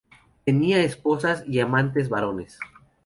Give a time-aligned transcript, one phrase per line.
[0.45, 2.57] Tenía esposas y amantes varones.